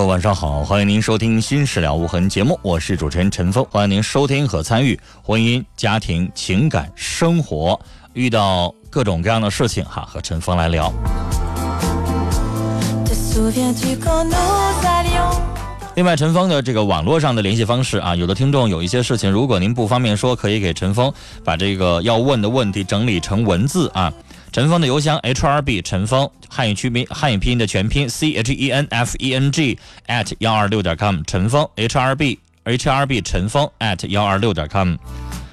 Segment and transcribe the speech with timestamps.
[0.00, 7.78] 听众朋友，晚上好，欢迎您收听《心事了无痕》节目，我是主持人陈峰，欢迎您收听和参与婚姻、家庭、情感、生活
[8.14, 10.90] 遇到各种各样的事情哈，和陈峰来聊。
[15.94, 21.12] 另外，陈峰的这个网络上的联系方式啊，有的听众有一些事情，如果您不方便说，可以给陈峰
[21.44, 24.10] 把这个要问的问题整理成文字啊。
[24.52, 31.20] 陈峰的邮箱 h r b 陈峰汉语区拼汉语拼音的全拼 c h e n f e n g at 幺二六点 com
[31.24, 34.96] 陈峰 h r b h r b 陈峰 at 幺二六点 com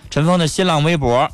[0.10, 1.30] 陈峰的新浪微博，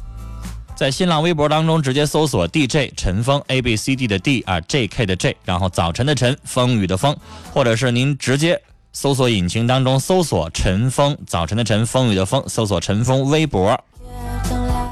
[0.75, 7.15] 在新浪微博当中直接搜索 DJ 陈峰 a b c d 的 d 啊 j k 的 j，然后早晨的晨风雨的风，
[7.53, 13.81] 或者是您直接搜索引擎当中搜索陈峰早晨的晨风雨的风，搜索陈峰微博。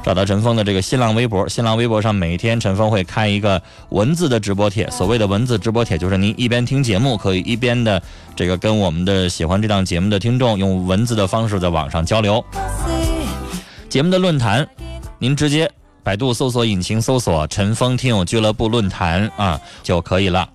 [0.02, 4.90] 找到陈峰的这个新浪微博，新浪微博上每天陈峰会开一个文字的直播帖。
[4.90, 8.02] 所谓的文字直播帖，就是您一边听节目，可以一边的
[8.34, 12.44] 这个跟我们的喜欢这档节目的听众用文字的方式在网上交流。
[13.88, 14.66] 节目的论坛，
[15.18, 15.70] 您直接
[16.02, 20.48] 百度搜索引擎搜索“陈峰听友俱乐部论坛”啊就可以了。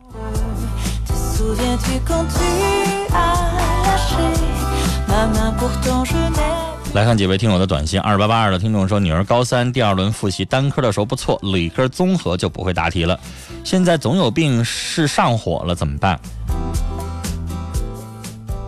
[6.97, 13.19] 来看几位听友的短信，二八八二的听众说，女儿高三第二轮复习单科的时候不错，理科综合就不会答题了。
[13.63, 16.19] 现在总有病是上火了，怎么办？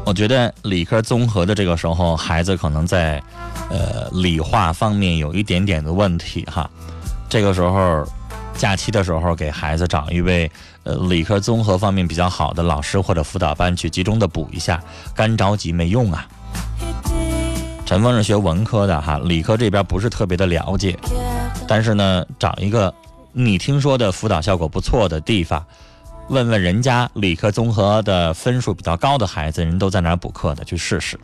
[0.05, 3.19] 我觉得理科综合的这个时候，孩子可能在
[3.67, 6.69] 呃理化方面有一点点的问题哈。
[7.27, 8.07] 这个时候
[8.55, 10.51] 假期的时候，给孩子找一位
[10.83, 14.79] 呃理科综合方面比较好的老师或者辅导班去集中的补一下，
[15.15, 16.27] 干着急没用啊。
[17.89, 20.95] 陈峰是学文科的哈，理科这边不是特别的了解，
[21.67, 22.93] 但是呢，找一个
[23.31, 25.65] 你听说的辅导效果不错的地方，
[26.27, 31.19] 问问人家理科综合的分数比较高的孩子，人都在哪补课的，去试试。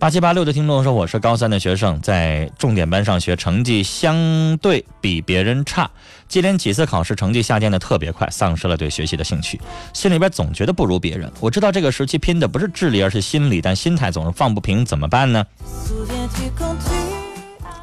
[0.00, 5.88] 八七八六的听众说，我是高三的学生，在重点班上学，成绩相对比别人差，
[6.30, 9.60] 接连几次考试成绩下降的特别快，丧失了对学习的兴趣，
[9.92, 11.30] 心里边总觉得不如别人。
[11.40, 15.44] 我知道这个时期拼的不是智力，而是心理，但心态总是放不平，怎么办呢？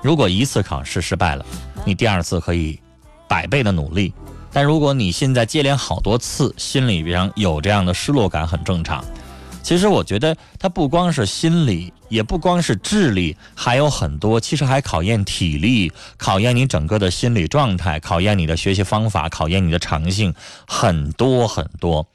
[0.02, 1.46] 如果一次考试失败了，
[1.84, 2.80] 你第二次可以
[3.28, 4.13] 百倍的努力，
[4.53, 9.03] 但如果你现在接连好多次，心里边有这样的失落感，很正常。
[9.67, 14.39] 其实我觉得它不光是心理，也不光是智力，还有很多。
[14.39, 20.33] 其实还考验体力，考验你整个的心理状态，考验你的学习方法，考验你的长性，
[20.66, 22.07] 很多很多。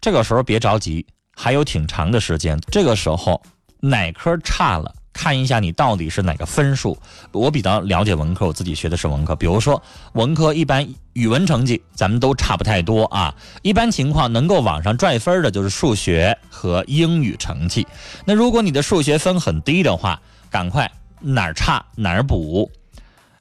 [0.00, 1.04] 这个时候别着急，
[1.34, 2.56] 还有挺长的时间。
[2.70, 3.42] 这个时候
[3.80, 4.94] 哪科差了？
[5.20, 6.96] 看一下你到底是哪个分数。
[7.30, 9.36] 我比较了解文科，我自己学的是文科。
[9.36, 9.82] 比如说
[10.14, 13.34] 文科一般语文成绩咱们都差不太多啊。
[13.60, 17.86] 一般情况能够往上拽分的就是数学和英语成绩。
[18.24, 20.18] 那如果你的数学分很低的话，
[20.48, 20.90] 赶快
[21.20, 22.70] 哪儿差哪儿补。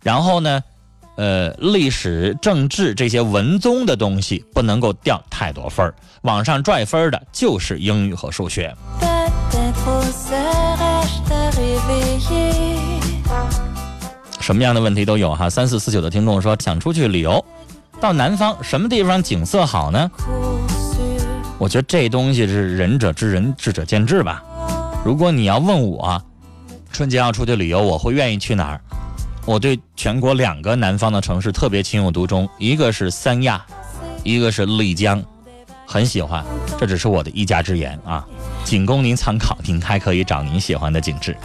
[0.03, 0.61] 然后呢，
[1.15, 8.75] 呃，历史、政治这些文综的东西不能够掉太多分儿往上拽分的就是英语和数学。
[14.39, 15.49] 什么样的问题都有哈。
[15.49, 17.43] 三四四九的听众说想出去旅游，
[18.01, 20.09] 到南方什么地方景色好呢？
[21.59, 24.43] 我觉得这东西是仁者知仁，智者见智吧。
[25.05, 26.19] 如果你要问我，
[26.91, 28.81] 春节要出去旅游，我会愿意去哪儿？
[29.45, 33.63] 我对全国两个南方的城市特别情有独钟，一个是三亚，
[34.23, 35.23] 一个是丽江，
[35.89, 36.45] 很喜欢。
[36.77, 38.23] 这只是我的一家之言啊，
[38.63, 39.57] 仅供您参考。
[39.63, 41.35] 您还可以找您喜欢的景致。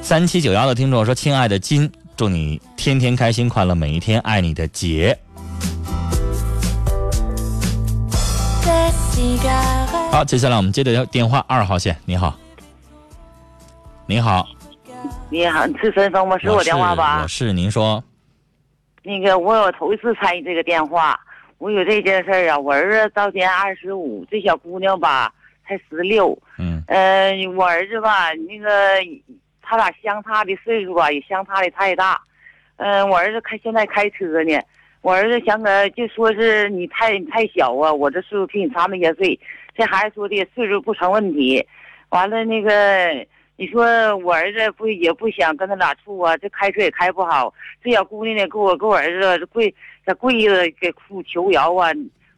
[0.00, 5.18] 三七九幺的听众说：“亲爱的金，祝你天天开心快乐，每一天爱你的杰。”
[10.10, 12.34] 好，接下来我们接的电话，二号线，你好，
[14.06, 14.48] 你好，
[15.28, 16.38] 你好，是陈峰吗？
[16.38, 17.20] 是我电话吧？
[17.22, 18.02] 我是，您说。
[19.02, 21.18] 那个，我有头一次参与这个电话，
[21.58, 22.58] 我有这件事儿啊。
[22.58, 25.32] 我儿子到今年二十五，这小姑娘吧
[25.66, 26.36] 才十六。
[26.58, 26.82] 嗯。
[26.88, 28.68] 呃，我儿子吧，那个
[29.62, 32.20] 他俩相差的岁数吧也相差的太大。
[32.76, 34.58] 嗯，我儿子开现在开车呢。
[35.00, 39.38] 我儿子想搁就说是你太太小啊，我这岁数比你差那些岁。
[39.76, 41.62] 这孩子说的岁数不成问题，
[42.08, 43.84] 完了那个你说
[44.16, 46.34] 我儿子不也不想跟他俩处啊？
[46.38, 47.52] 这开车也开不好。
[47.82, 49.74] 这小姑娘呢，给我给我儿子跪
[50.06, 51.90] 在跪着给哭求饶啊，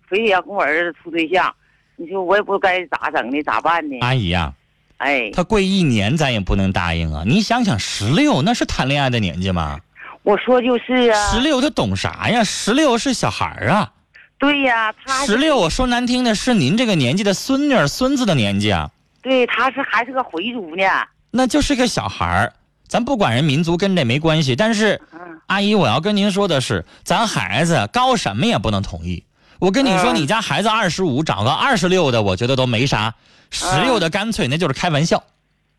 [0.08, 1.54] 非得要跟我儿子处对象。
[1.96, 3.42] 你说我也不该咋整呢？
[3.42, 3.98] 咋办呢？
[4.00, 4.52] 阿姨呀，
[4.98, 7.22] 哎，他跪一年咱也不能答应啊！
[7.26, 9.80] 你想想，十六那是谈恋爱的年纪吗？
[10.22, 12.44] 我说就是啊，十六他懂啥呀？
[12.44, 13.92] 十六是小孩儿啊。
[14.38, 18.90] 对呀，他十六，我说难听的是您这个年纪的孙女、孙子的年纪啊。
[19.22, 20.84] 对，他是还是个回族呢。
[21.30, 22.52] 那就是个小孩儿，
[22.88, 24.56] 咱不管人民族跟这没关系。
[24.56, 25.00] 但是，
[25.46, 29.24] 阿姨，我要跟您说的是，咱孩子高什么也不能同意。
[29.58, 33.14] 我跟你说，你家孩子二十五找个二十六的，我觉得都没啥。
[33.50, 35.22] 十六的干脆那就是开玩笑。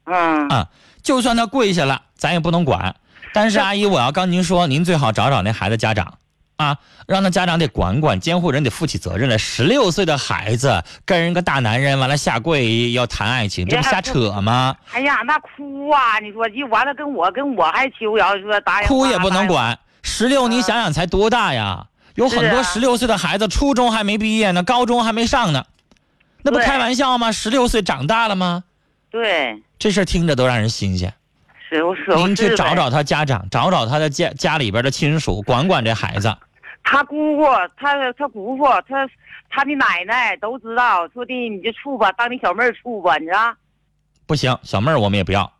[0.05, 0.47] 嗯。
[0.49, 0.69] 啊，
[1.03, 2.95] 就算他跪下了，咱也不能管。
[3.33, 6.17] 但是阿姨，我要跟您说，您最好找找那孩子家长，
[6.57, 6.77] 啊，
[7.07, 9.37] 让那家长得管管，监护人得负起责任来。
[9.37, 14.75] 十六岁的孩子跟人个大男人完了下跪要谈爱情，这不瞎扯吗？
[14.91, 16.17] 哎呀，那哭啊！
[16.19, 18.87] 你说一完了，跟我跟我还求饶说答应。
[18.87, 19.77] 哭也不能管。
[20.01, 21.85] 十六，你想想才多大呀？
[22.15, 25.65] 有很多十六岁的孩子，初中还没毕业呢，高中还没上呢，
[26.41, 27.31] 那不开玩笑吗？
[27.31, 28.63] 十六岁长大了吗？
[29.11, 29.61] 对。
[29.77, 31.13] 这事听着都让人新鲜。
[32.15, 36.35] 您去找找他家长，找找他的家家里边的亲属，管管这孩子。
[36.89, 37.43] 他姑姑，
[37.75, 39.05] 他他姑父，他
[39.49, 43.53] 他的奶奶都知道，说的你就处吧，当你小妹儿处吧，你知道？
[44.25, 45.51] 不行，小妹儿我们也不要。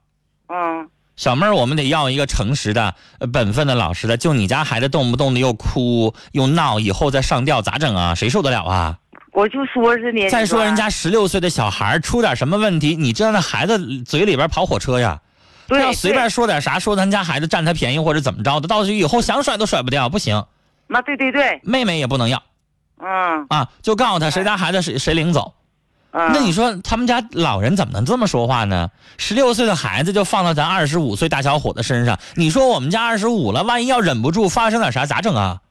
[0.47, 0.89] 嗯。
[1.18, 2.95] 小妹儿我们得要一个诚实的、
[3.33, 4.15] 本分的、老实的。
[4.15, 8.15] 就你家孩子动不动的又哭又闹，以后再上吊咋整啊？
[8.15, 8.97] 谁受得了啊？
[9.33, 10.29] 我就说是呢。
[10.29, 15.19] 再说人家十六岁的小孩出点什么问题，你知道那孩子嘴里边跑火车呀？
[15.68, 20.45] 对要随便说点啥，说咱家孩子占他便宜或者怎么着的，到时候以后想甩都甩不掉，不行。
[20.88, 22.42] 那对对对，妹妹也不能要。
[23.00, 23.45] 嗯。
[23.50, 25.54] 啊，就告诉他谁家孩子谁谁领走。
[26.12, 26.31] 嗯。
[26.34, 28.89] 那你说他们家老人怎么能这么说话呢？
[29.18, 35.62] 十六岁的孩子就放到咱二十五岁大小伙子身上，你说我们家二十五了，万一要忍不住发生点啥咋整啊？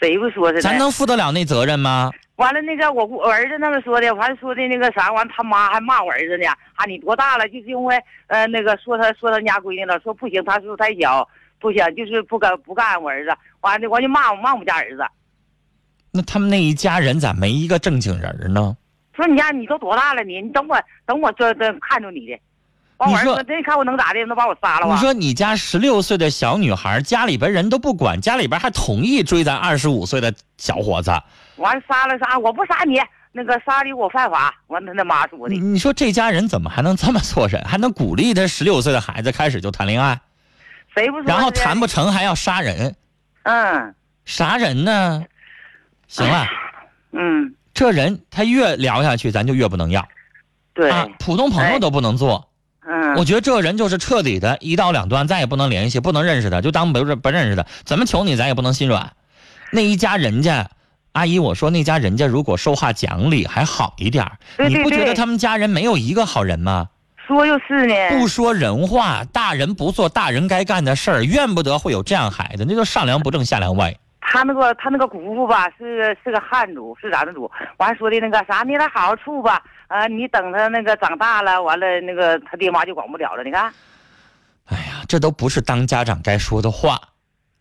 [0.00, 0.60] 谁不说的？
[0.60, 2.10] 咱能负得了那责任吗？
[2.36, 6.46] 完了，那个我我儿子那么说的，完说的那个啥，完他妈还骂我儿子呢。
[6.76, 7.48] 啊，你多大了？
[7.48, 11.28] 就是因为呃那个说他说他家闺女了，说不行，他岁数太小，
[11.60, 13.36] 不行，就是不敢不干我儿子。
[13.60, 15.02] 完了，我就骂骂我们家儿子。
[16.10, 18.76] 那他们那一家人咋没一个正经人呢？
[19.14, 20.40] 说你家你都多大了你？
[20.40, 22.38] 你等我等我这这看着你的。
[22.98, 24.24] 我儿子，这看我能咋的？
[24.26, 24.94] 能把我杀了吧？
[24.94, 31.10] 你说你家十六岁的小女孩，家里边人都不管，家里边还同意追咱二十五岁的小伙子。
[31.56, 33.00] 完杀了杀，我不杀你，
[33.32, 34.54] 那个杀你我犯法。
[34.68, 35.54] 完他那妈说的。
[35.54, 37.62] 你说这家人怎么还能这么做人？
[37.64, 40.20] 还能鼓励他十六岁的孩子开始就谈恋爱？
[40.98, 41.20] 谁不？
[41.20, 42.96] 然后谈不成还要杀人？
[43.44, 43.94] 嗯。
[44.24, 45.22] 啥人呢？
[46.08, 46.44] 行了。
[47.12, 47.54] 嗯。
[47.72, 50.06] 这人他越聊下去，咱就越不能要。
[50.74, 50.90] 对。
[50.90, 52.50] 啊，普通朋友都不能做。
[52.84, 53.14] 嗯。
[53.14, 57.64] 我觉得这人就是彻底的一刀两断，再也不能联系，不能认识的，就当不是不认识的。
[57.84, 59.12] 怎么求你，咱也不能心软。
[59.70, 60.68] 那一家人家。
[61.12, 64.30] 阿姨，我说那家人家如果说话讲理还好一点
[64.68, 66.90] 你不觉得他们家人没有一个好人吗？
[67.28, 73.94] 说就是呢，不说人话，大人不做大人该干的事儿，怨不得会有这样孩子，那叫上梁不正下梁歪。
[74.18, 77.50] 他那个他那个姑父吧，是是个汉族，是咱的族。
[77.76, 83.44] 完说的那个啥，你俩好好处吧，啊，你等他那个长大了，完了那个他爹妈就管不了了。
[83.44, 83.70] 你看，
[84.66, 86.98] 哎呀，这都不是当家长该说的话。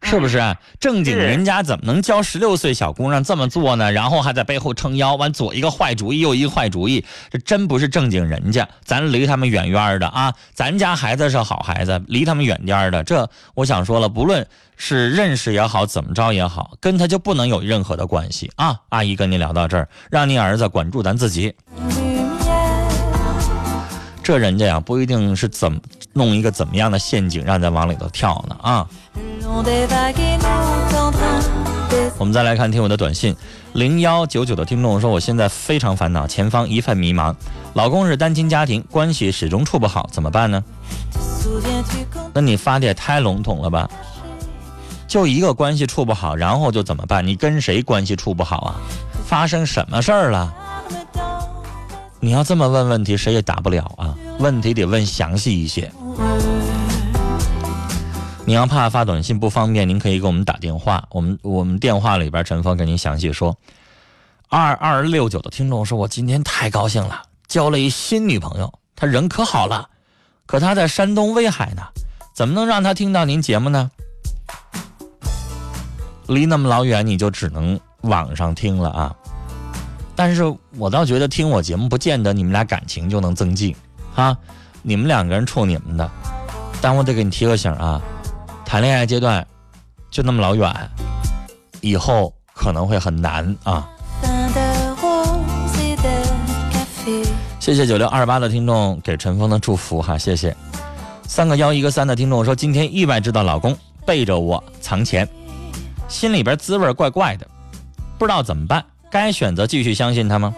[0.01, 3.91] 是不是正经人家怎么能教十六岁小姑娘这么做呢？
[3.91, 8.67] 然后还在背后撑腰，完左一个坏主意，右一个坏主意，这真不是正经人家。
[8.83, 10.33] 咱离他们远远的啊！
[10.53, 13.03] 咱家孩子是好孩子，离他们远点的。
[13.03, 18.79] 这我想说了，不论是认识也好，怎么着也好，跟他就不能有任何的关系啊！
[18.89, 21.53] 阿姨跟您聊到这儿，让您儿子管住咱自己。
[24.27, 25.79] 这人家呀，不一定是怎么
[26.11, 28.85] 弄一个怎么样的陷阱让咱往里头跳呢啊！
[32.17, 33.33] 我们再来看听友的短信，
[33.71, 37.33] 零幺九九的听众说：“我现在非常烦恼，前方一片迷茫，
[37.73, 40.61] 老公是单亲家庭，关系始终处不好，怎么办呢？”
[42.35, 43.89] 那你发的也太笼统了吧？
[45.07, 47.25] 就一个关系处不好，然后就怎么办？
[47.25, 48.75] 你跟谁关系处不好啊？
[49.25, 50.53] 发生什么事儿了？
[52.27, 54.13] 你要这么问问题，谁也答不了啊！
[54.39, 55.89] 问题得问详细一些。
[58.43, 63.55] 你要怕发短信不方便，您可以给我们打电话，我们我们电话里边陈峰给您详细说。
[64.49, 69.87] 二二六九的听众说：“我今天太高兴了，交了一新女朋友，她人可好了，
[70.45, 71.83] 可她在山东威海呢，
[72.35, 73.89] 怎么能让她听到您节目呢？
[76.27, 79.15] 离那么老远，你就只能网上听了啊。
[80.17, 80.43] 但是
[80.75, 83.73] 我倒觉得听我节目不见得你们俩感情就能增进
[84.15, 84.35] 啊，
[84.81, 86.09] 你们两个人处你们的，
[86.81, 88.01] 但我得给你提个醒啊。”
[88.65, 89.45] 谈恋爱阶段
[90.11, 90.73] 就那么老远，
[91.79, 93.87] 以后可能会很难啊！
[97.59, 100.53] 谢谢九六二八的听众给陈峰的祝福哈，谢谢。
[101.27, 105.25] 三个幺一个三的听众说，今天意外知道老公背着我藏钱，
[106.09, 107.47] 心里边滋味怪怪的，
[108.17, 110.53] 不知道怎么办，该选择继续相信他吗？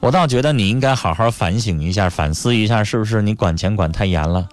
[0.00, 4.46] 我倒觉得你应该好好反省一下，反思一下，是不是你管钱管太严了？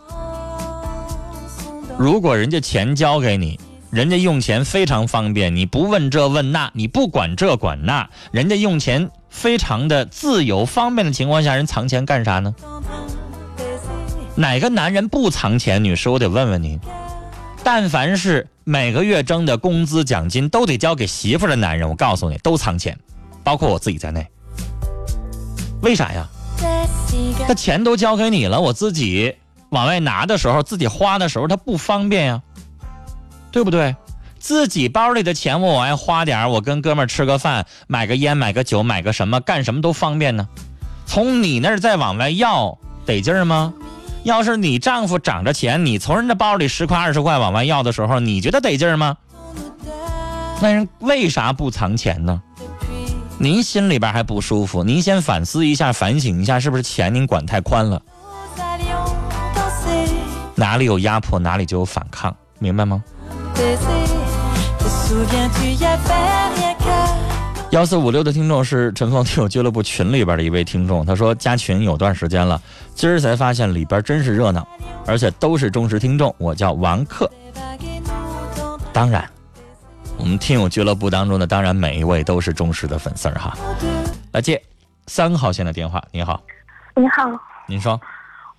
[1.98, 3.60] 如果人家钱交给你，
[3.92, 12.56] 人家用钱非常方便，你不问这问那，你不管这管那，人家用钱非常的自由方便的情况下，人藏钱干啥呢？
[14.36, 15.84] 哪个男人不藏钱？
[15.84, 16.80] 女士，我得问问您。
[17.64, 22.98] 但凡是每个月挣的工资奖金都得交给媳妇的男人，我告诉你，都藏钱，
[23.44, 24.28] 包括我自己在内。
[25.82, 26.28] 为啥呀？
[27.48, 29.36] 他钱都交给你了，我自己。
[29.70, 32.42] 往外拿的时候，自己花的时候，他不方便呀，
[33.52, 33.96] 对不对？
[34.38, 40.48] 自己包里的钱我往外花点我跟哥们吃个饭，买个烟，买个酒，买个什么，干什么都方便呢。
[41.06, 43.74] 从你那儿再往外要得劲儿吗？
[44.24, 49.18] 要是你丈夫长着钱，你从人家包里十块二十块往外要的时候，你觉得得劲儿吗？
[50.62, 52.42] 那人为啥不藏钱呢？
[53.38, 58.02] 您心里边还不舒服，您先反思一下，反省一下，是不是钱您管太宽了？
[60.56, 63.04] 哪里有压迫，哪里就有反抗，明白吗？
[67.74, 72.62] 幺四五六的听众是陈峰听友俱乐部群里边的一位听众，他说加群有段时间了，
[72.94, 74.64] 今儿才发现里边真是热闹，
[75.08, 76.34] 而且都是忠实听众。
[76.38, 77.28] 我叫王克，
[78.94, 79.28] 当然，
[80.20, 83.58] 我们听友俱乐部当中的当然每一位都是忠实的粉丝儿哈。
[84.32, 84.62] 来接
[85.08, 86.40] 三号线的电话，你好，
[86.96, 87.24] 你好，
[87.68, 88.00] 您说，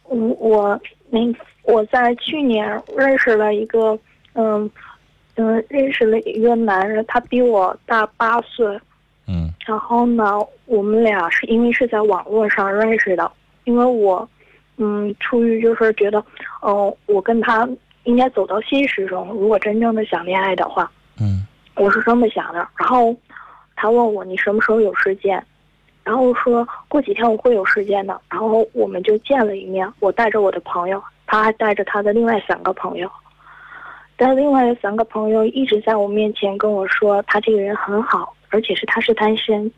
[0.02, 1.20] 我我那。
[1.66, 3.98] 我在去年认识了一个，
[4.34, 4.70] 嗯，
[5.36, 8.80] 嗯，认识了一个男人，他比我大八岁，嗯，
[9.64, 13.30] 然后呢，我们俩是因为是在网络上认识的，
[13.64, 14.28] 因为我，
[14.76, 16.24] 嗯，出于就是觉得，
[16.62, 17.68] 嗯，我跟他
[18.04, 20.90] 应该走到现实中，如果真正的想恋爱的话，
[21.20, 22.66] 嗯，我是这么想的。
[22.78, 23.14] 然后
[23.76, 25.42] 他问我你什么时候有时间，
[26.02, 31.02] 然后说过几天我会有时间的，然后我们就见了一面，我带着我的朋友。
[31.26, 33.10] 他还带着他的另外三个朋友，
[34.14, 39.68] 但另外的三个朋友一直在我面前跟我说他这个人很好，而且是他是单身。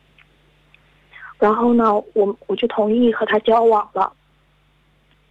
[1.38, 4.12] 然后呢，我我就同意和他交往了。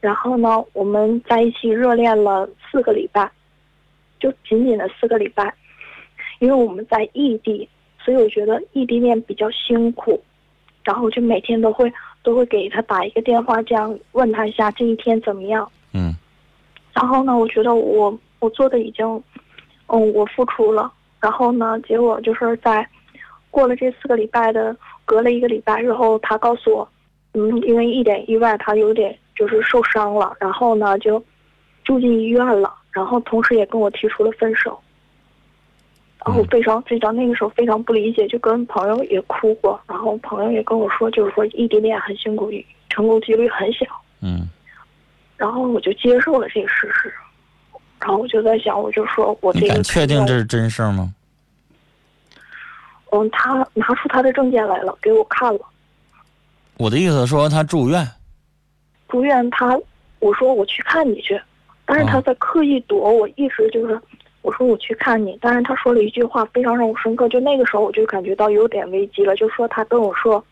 [0.01, 3.29] 然后呢，我们在一起热恋了四个礼拜，
[4.19, 5.53] 就仅仅的四个礼拜，
[6.39, 10.19] 因为我们在异地，所以我觉得异地恋比较辛苦。
[10.83, 11.91] 然后我就每天都会
[12.23, 15.71] 都会给他打一个电话，这样问他一下这一天怎么样。
[15.93, 16.13] 嗯，
[16.93, 17.37] 然后呢？
[17.37, 19.05] 我觉得我我做的已经，
[19.87, 20.91] 嗯，我付出了。
[21.19, 21.79] 然后呢？
[21.87, 22.87] 结果就是在
[23.55, 26.89] 过了这四个礼拜的，隔了一个礼拜之后，他告诉我，
[27.33, 30.35] 嗯，因为一点意外，他有点就是受伤了。
[30.41, 31.23] 然后呢，就
[31.85, 32.75] 住进医院了。
[32.91, 34.77] 然后同时也跟我提出了分手。
[36.25, 39.79] 然后非常非常那个时候非常不理解，就跟朋友也哭过。
[39.87, 42.51] 然后朋友也跟我说，就是说异地恋很辛苦，
[42.89, 43.85] 成功几率很小。
[44.19, 44.49] 嗯。
[45.37, 47.13] 然后我就接受了这个事实，
[48.01, 49.67] 然后我就在想，我就说我这个。
[49.67, 51.14] 你敢确定这是真事儿吗？
[53.23, 55.61] 嗯，他拿出他的证件来了，给我看了。
[56.77, 58.05] 我的意思说他住院。
[59.07, 59.79] 住院，他
[60.19, 61.39] 我说我去看你去，
[61.85, 63.99] 但是他在刻意躲我，一直就是
[64.41, 70.43] 我说我去看你，但是他说了一句话非常让我深刻，就那个时候我就感觉到有点危机了，就说他跟我说，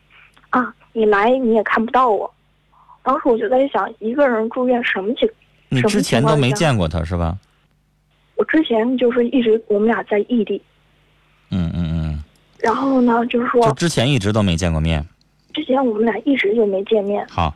[0.51, 2.31] 啊，你来你也看不到我。
[3.01, 5.29] 当时我就在想，一个人住院什么情？
[5.67, 7.37] 你之前都没见过他是吧？
[8.35, 10.61] 我之前就是一直我们俩在异地，
[11.51, 11.82] 嗯嗯嗯，
[12.63, 15.05] 然后呢，就是说就之前一直都没见过面。
[15.53, 17.27] 之前我们俩一直就没见面。
[17.29, 17.53] 好，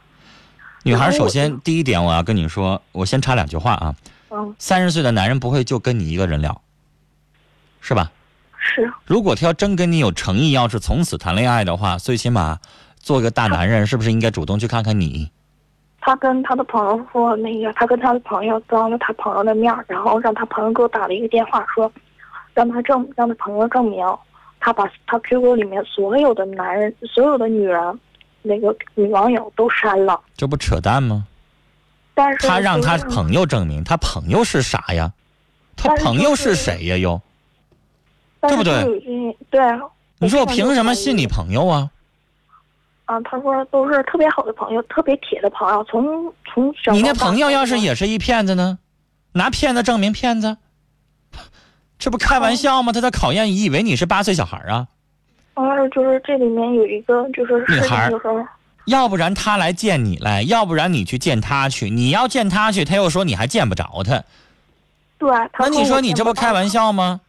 [0.83, 3.95] 女孩，首先第一点我要跟你说，我先插两句话啊。
[4.29, 6.61] 嗯，三十岁的男人不会就跟你一个人聊，
[7.79, 8.11] 是吧？
[8.57, 12.59] 是，如果他要真跟你有诚意，要是从此谈恋爱的话，最起码
[12.97, 15.31] 做个大男人，是不是应该主动去看看你？
[16.01, 21.89] 他跟他的朋友说，那个他跟他的朋友当着他朋友的面，然后让他朋友给我打了一个电话，说
[22.53, 24.05] 让他证让他朋友证明
[24.59, 27.99] 他把他 QQ 里面所有的男人、所有的女人
[28.41, 31.25] 那个女网友都删了，这不扯淡吗？
[32.13, 35.13] 但是他让他朋友证明，他朋友是啥呀？
[35.75, 36.97] 他朋友是是谁呀？
[36.97, 37.21] 又，
[38.41, 39.61] 对不对就有些对，
[40.17, 41.91] 你说我凭什么信你朋友啊？
[43.05, 48.79] 啊，他说都是特别好的朋友，特别铁的朋友，从从小你那朋友要是也是一骗子呢？
[49.33, 50.57] 拿骗子证明骗子，
[51.99, 52.91] 这不开玩笑吗？
[52.91, 54.87] 他在考验你，以为你是八岁小孩啊？
[55.55, 58.47] 嗯，就是这里面有一个就是，女孩儿
[58.85, 61.89] 要不然他来见你来，要不然你去见他去。
[61.89, 64.23] 你要见他去，他又说你还见不着他，
[65.17, 65.29] 对。
[65.29, 67.19] 啊那你说你这不开玩笑吗？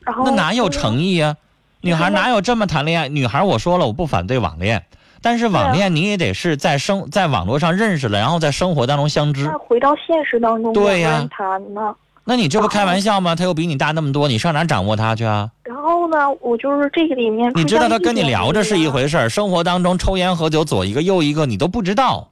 [0.00, 1.36] 然后那哪有诚意啊、
[1.82, 3.08] 女孩哪有这么谈恋爱？
[3.08, 4.86] 女孩我说了，我不反对网恋，
[5.20, 9.58] 但是网恋你也得是在生在网络上认识了，然后在生活当中相知那。
[9.58, 11.94] 回到现实当中，对呀谈呢。
[12.30, 13.34] 那你这不开玩笑吗？
[13.34, 15.50] 他又比你大那么多，你上哪掌握他去啊？
[15.64, 18.86] 然后呢，我就是这个里面，你知道他跟你聊着是一。
[18.86, 22.28] 回事儿，生活当中抽烟喝酒左一个右一个，你都不知道。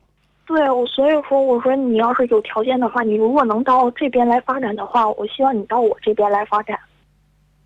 [0.46, 6.78] 对，我所以说，我说你要是有条件的话，你如果能到这边来发展的话，我希望你到我这边来发展。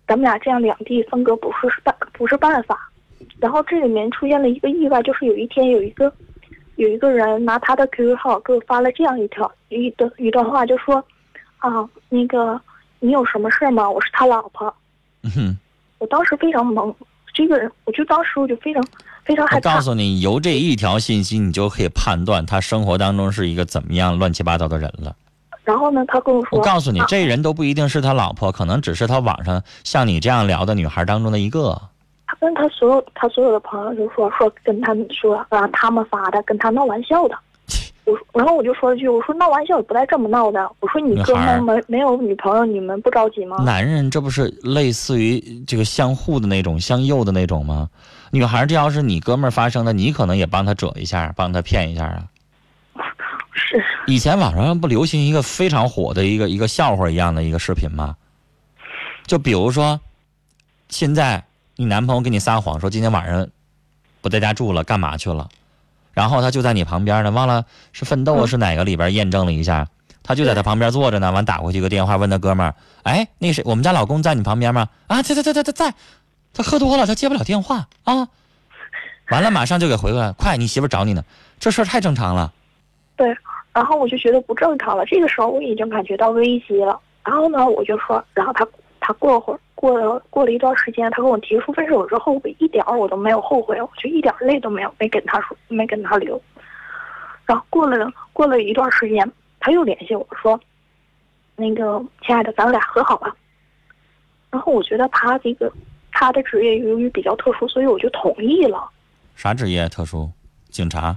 [0.07, 2.89] 咱们俩这样两地分隔不是是办不是办法。
[3.39, 6.11] 然后这里面出现了一个意外，就是有一天有一个
[6.77, 11.03] 有一个人拿他的 QQ 号给我发了这样一条一段一段话，就说
[11.63, 12.59] 啊，那个
[12.99, 13.89] 你有什么事吗？
[13.89, 14.73] 我是他老婆。
[15.23, 15.57] 嗯哼，
[15.97, 16.93] 我当时非常懵，
[17.33, 18.83] 这个人，我就当时我就非常
[19.23, 19.69] 非常害怕。
[19.69, 25.15] 我告诉你，由这一条信息，你就可以判断他生活当中是一个怎么样乱七八糟的人了。
[25.63, 31.81] 然后呢，他跟我说，我告诉你啊，这人都不一定是他老婆，可能只是他网上像你这样聊的女孩当中的一个。
[32.27, 37.37] 他跟他所有他所有的朋友就说说跟他们说啊他们发的，跟他闹玩笑的。
[38.05, 40.69] 我然后我就说了句，我说闹玩笑也不带这么闹的。
[40.79, 43.57] 我说你哥们没没有女朋友，你们不着急吗？
[43.63, 47.89] 男人这不是类似于这个相互的那种、相诱的那种吗？
[48.31, 52.27] 女孩这要是你哥们儿发生的，你可能也帮他折一下，帮他骗一下啊。
[53.53, 58.17] 是以前网上不流行一个非常火的一个一个笑话一样的一个视频吗？
[59.25, 60.01] 就比如说，
[60.89, 61.45] 现在
[61.77, 63.47] 你男朋友跟你撒谎说今天晚上
[64.21, 65.47] 不在家住了，干嘛去了？
[66.13, 69.87] 然后他就在你旁边呢，忘了是奋斗是哪个里边验证了一下，
[70.23, 71.31] 他就在他旁边坐着呢。
[71.31, 75.93] 完打过去一个电话，问他哥们儿：“哎，那谁，我们家老公在你旁边吗？”啊，在在在在在在，
[76.53, 78.27] 他喝多了，他接不了电话啊。
[79.29, 81.23] 完了，马上就给回过来，快，你媳妇找你呢。
[81.59, 82.51] 这事儿太正常了。
[83.15, 83.35] 对。
[83.73, 86.99] 然后我就觉得不正常了，这个时候我已经感觉到危机了。
[87.25, 88.63] 然后呢，我就说，然后他
[88.99, 96.41] 他过会儿，过了过了一段时间，他跟我提出分手之后，我一点儿我都没有后悔，我就一点儿泪都没有，没跟他说，没跟他流。
[97.45, 100.57] 然后过了过了一段时间，他又联系我说，
[101.57, 103.35] 那个亲爱的，咱俩和好吧。
[104.51, 105.69] 然后我觉得他这个
[106.13, 108.89] 他的职业由于比较特殊，所以我就同意了，
[109.35, 110.31] 啥职业特殊？
[110.69, 111.13] 警察？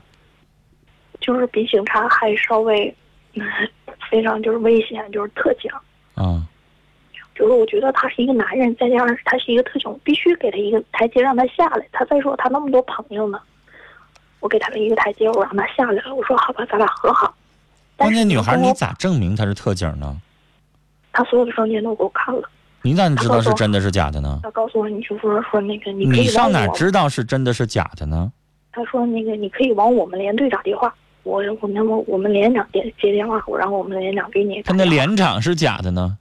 [1.20, 2.92] 就是比警察还稍微、
[3.34, 3.44] 嗯、
[4.10, 5.70] 非常就是危险，就是特警。
[6.16, 6.44] 啊、
[7.38, 11.86] 就是我觉得他是一个男人，再加上他是一个特警，我必须给他一个台阶让他下来。
[11.92, 13.38] 他再说他那么多朋友呢，
[14.40, 16.14] 我给他了一个台阶，我让他下来了。
[16.14, 17.34] 我说好吧，咱俩和好。
[17.96, 20.16] 关键女孩，你咋证明他是特警呢？
[21.12, 22.48] 他所有的证件都给我看了，
[22.82, 24.40] 你咋知道是真的是假的呢？
[24.42, 28.32] 他告诉我，你就说说那个你你上哪知道是真的是假的呢？
[28.72, 30.94] 他说那个你可以往我们连队打电话，
[31.26, 34.84] 我我们我我们连长接接电话，我让我们连长给你他那。
[34.84, 36.16] 连长是假的呢？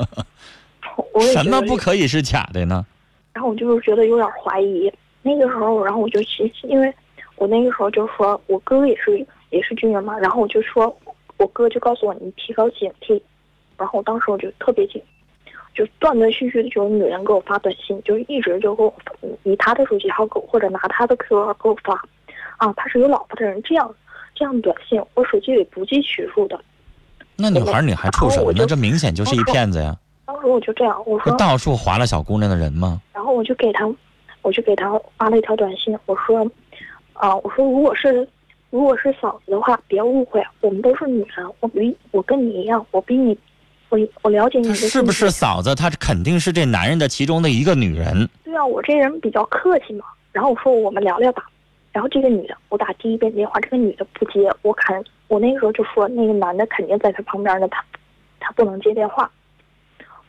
[1.14, 2.84] 我什么不可以是假的呢？
[3.32, 4.92] 然后我就是觉得有点怀疑。
[5.22, 6.92] 那个时候，然后我就寻思，因为
[7.36, 10.94] 我那个时候就说我哥也是也是军人嘛，然后我就说，
[11.38, 13.18] 我哥就告诉我你提高警惕。
[13.78, 15.02] 然后我当时我就特别紧，
[15.74, 18.94] 就断断续续的就有女人给我发短信，就一直就给我
[19.44, 21.94] 以他的手机号给我，或者拿他的 QQ 号给我发，
[22.58, 23.94] 啊，他是有老婆的人，这样
[24.40, 26.58] 这样的短信，我手机里不计取数的。
[27.36, 28.64] 那女孩你还处什么呢？
[28.66, 29.94] 这明显就是一骗子呀！
[30.24, 33.02] 当时我就这样，我说，这到处划拉小姑娘的人吗？
[33.12, 33.86] 然后我就给他，
[34.40, 36.50] 我就给他发了一条短信，我说，
[37.12, 38.26] 啊，我说如果是
[38.70, 43.36] 如果是嫂子的话，别误会，我们都是女人，我比我跟你一样，我比你
[43.90, 45.74] 我我了解你是不是嫂子？
[45.74, 48.26] 她肯定是这男人的其中的一个女人。
[48.42, 50.06] 对啊，我这人比较客气嘛。
[50.32, 51.44] 然后我说我们聊聊吧。
[51.92, 57.84] 然后这个女的，我打第一遍电话，这个女的不接，我肯我那个时候就说那个男的肯定在她旁边呢，他
[58.38, 59.30] 他不能接电话。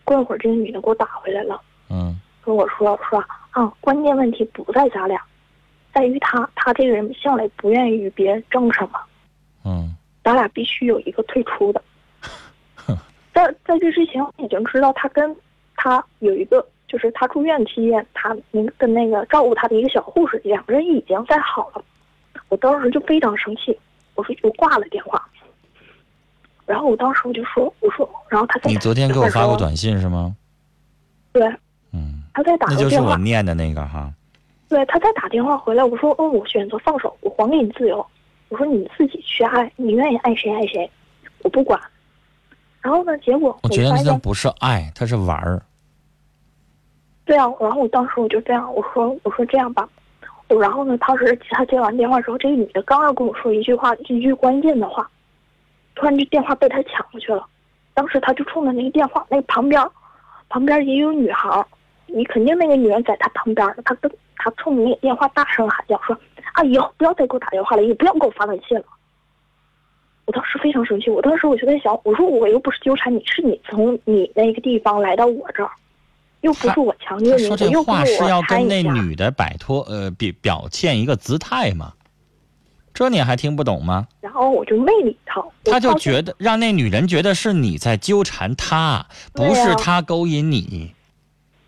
[0.04, 5.24] 过一会儿，这个女的给我打回来了，嗯跟我说说啊，关键问题不在咱俩，
[5.93, 9.00] 在于他，他这个人向来不愿意与别人争什么，
[9.63, 11.82] 嗯咱俩必须有一个退出的。
[13.34, 15.36] 在在这之前，我已经知道他跟
[15.76, 21.82] 他有一个，就是他住院期间，他那个跟那个照顾他的一个小护士，两个人已经在好了。
[22.49, 23.80] 我当时就非常生气，
[24.15, 25.25] 我说我挂了电话。
[26.65, 30.36] 然后我当时我就说，我说，然后他在你昨天给我发过短信是吗？
[31.32, 31.47] 对，
[31.93, 34.12] 嗯，他在打那就是我念的那个哈。
[34.67, 38.06] 对，他再打电话回来，我说，哦，我选择放手，我还给你自由。
[38.49, 40.91] 我说你自己去爱，你愿意爱谁爱谁，
[41.43, 41.80] 我不管。
[42.82, 45.62] 然后呢，结果我觉得，那不是爱，他是玩儿。
[47.32, 49.88] 对啊，然后我当时我就这样，我说，我说这样吧，
[50.50, 55.10] 我然后呢，当时他接完电话之后，这个女的刚要跟我说一句话，一句关键的话，
[55.96, 57.48] 突然这电话被他抢过去了。
[57.94, 59.82] 当时他就冲着那个电话，那个旁边，
[60.50, 61.65] 旁边也有女孩，
[62.06, 66.13] 你肯定那个女人在他旁边呢，他跟他冲着那个电话大声喊叫说
[66.52, 68.84] ：“啊，以后不要再给我打电话了，也不要给我发短信了。”
[70.28, 75.72] 我当时非常生气，我当时我就在想，我说我又不是纠缠你，是你从你那个地方来到我这儿，
[76.41, 78.82] 又不是我强奸你，说这话是要跟那。
[78.84, 81.93] 女的摆脱呃表表现一个姿态吗？
[82.93, 84.06] 这你还听不懂吗？
[84.19, 90.93] 然后我就没理他，我他就觉得让那女人觉得是你在纠缠他，不是他勾引你。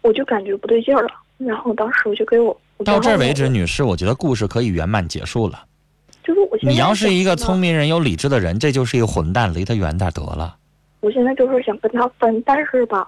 [0.01, 1.09] 我就感觉不对劲儿了。
[1.38, 5.63] 然后当时我就给我我到这儿为止，女士，我觉得故事可以圆满结束了。
[6.23, 10.57] 就是我现在你要是一个聪明人、有理智的人，这就是一个混蛋，离他远点得了。
[10.99, 13.07] 我现在就是想跟他分，但是吧，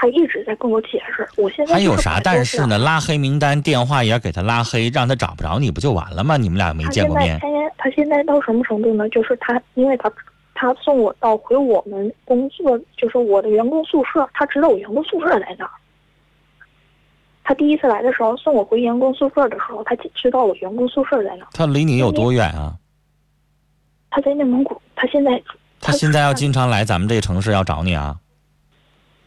[0.00, 1.28] 他一直在跟我解释。
[1.36, 2.78] 我现在还有啥但是呢？
[2.78, 6.36] 拉黑名单，电话也给他拉黑，让他找不着你不就完了吗？
[6.36, 9.08] 你们俩没见过面他，现他现在到什么程度呢？
[9.08, 10.08] 就是他，因为他
[10.54, 15.70] 他送我到回我们工作，就是我的员工宿舍，他知道我员工宿舍在哪儿。
[17.42, 21.48] 他第一次来的时候送我回员工宿舍的时候，他知道我员工宿舍在哪儿。
[21.52, 22.76] 他离你有多远啊？
[24.10, 25.42] 他在内蒙古，他现在
[25.80, 28.16] 他现在要经常来咱们这个城市要找你啊？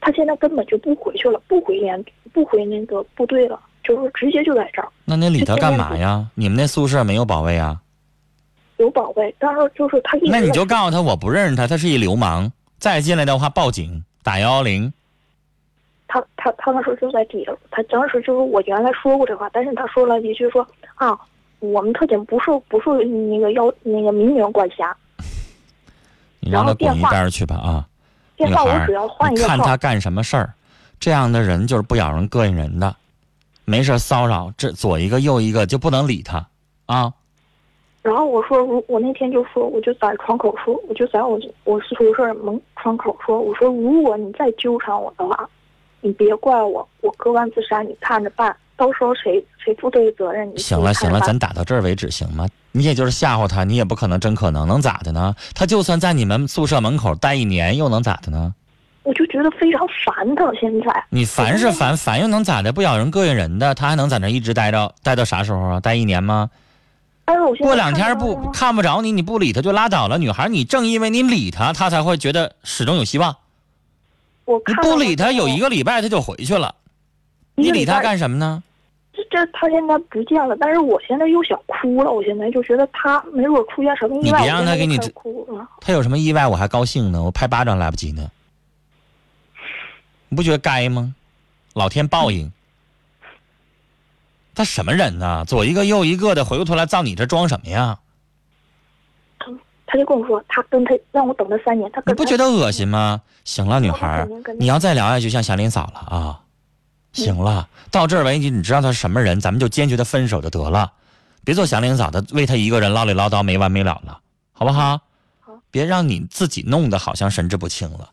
[0.01, 6.27] 他现在根本就不回去了，不回连不回那个部队了，就是直接就在这儿那你理他干嘛呀？
[6.35, 7.79] 你们那宿舍没有保卫啊？
[8.77, 12.51] 有保卫，但是就是他一那你就告诉他我不认识他，他是一流氓。
[12.79, 14.91] 再进来的话报警，打幺幺零。
[16.07, 21.15] 他他他那时候就在底下，他当时就是我原来说过这话，但是他说了一句说啊，
[21.59, 24.97] 我们特警不受不受那个要那个民警管辖，
[26.39, 27.87] 你让他滚一边去吧啊！
[28.45, 30.53] 电女孩儿话我只要换一你看他干什么事儿，
[30.99, 32.95] 这样的人就是不咬人膈应人的，
[33.65, 36.45] 没事骚扰这左一个右一个就不能理他
[36.85, 37.13] 啊！
[38.01, 45.47] 然后我说如我那天就说我就在窗口说，我就在我我宿舍门窗口说，我说如果你再纠缠我的话，
[45.99, 52.47] 你别怪我，我割腕自杀，你看着办，到时候谁谁负这个责任，行了行了，咱打到这儿为止行吗？
[52.71, 55.35] 你也就是吓唬他，你也不可能真可能，能咋的呢？
[55.53, 58.55] 他就算在你们宿舍门口待一年，又能咋的呢？
[59.03, 61.03] 我就觉得非常烦他现在。
[61.09, 62.73] 你烦是烦，烦又能咋的？
[62.73, 65.79] 不咬人膈应人的，他还能在那一直待着待到啥时候啊？
[65.79, 66.49] 待一年吗？
[67.59, 70.17] 过两天不看不着你，你不理他就拉倒了。
[70.17, 73.35] 女孩，你正因为你理他，他才会觉得始终有希望。
[74.47, 76.73] 你不理他，有一个礼拜他就回去了。
[77.53, 78.63] 你理他干什么呢？
[79.13, 85.67] 这这他现在不见了，但是我现在又想哭了，我现在就觉得他没准出现什么意外，你别让他给你哭了。
[85.81, 88.31] 他有什么意外，我还高兴呢，我拍巴掌来不及呢。
[90.29, 91.13] 你不觉得该吗？
[91.73, 92.51] 老天报应。
[94.53, 95.43] 他什么人呢？
[95.45, 97.99] 左一个右一个的，回过头来造你这装什么呀？
[99.87, 103.21] 他就跟我说，他跟他让我等他三年，他你跟他不觉得恶心吗？
[103.43, 104.25] 行了，女孩
[104.57, 106.40] 你要再聊下去，像祥林嫂了啊。
[107.13, 110.91] 行了，到这儿为止，你知道他是什么人，咱们就坚决的分手就得了，
[111.43, 114.19] 别做祥林嫂的，为他一个人唠里唠叨没完没了了，
[114.51, 115.01] 好不好？
[115.39, 118.09] 好别让你自己弄得好像神志不清了，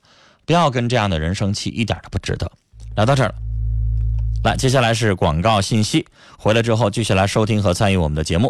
[0.46, 2.50] 不要跟这样的人生气，一点都不值得。
[2.94, 3.34] 聊到这儿了，
[4.44, 6.06] 来，接下来是广告信息，
[6.38, 8.46] 回来之后继续来收听和参与我们的节目。